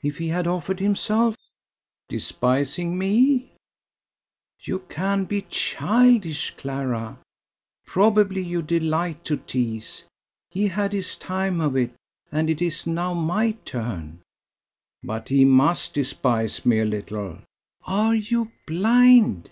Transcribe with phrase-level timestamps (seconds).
[0.00, 1.34] "If he had offered himself?"
[2.08, 3.56] "Despising me?"
[4.60, 7.18] "You can be childish, Clara.
[7.84, 10.04] Probably you delight to tease.
[10.52, 11.90] He had his time of it,
[12.30, 14.20] and it is now my turn."
[15.02, 17.40] "But he must despise me a little."
[17.82, 19.50] "Are you blind?"